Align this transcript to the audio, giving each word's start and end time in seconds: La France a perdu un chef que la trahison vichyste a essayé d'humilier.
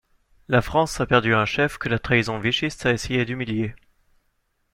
La 0.47 0.63
France 0.63 0.99
a 0.99 1.05
perdu 1.05 1.35
un 1.35 1.45
chef 1.45 1.77
que 1.77 1.87
la 1.87 1.99
trahison 1.99 2.39
vichyste 2.39 2.87
a 2.87 2.91
essayé 2.91 3.23
d'humilier. 3.23 3.75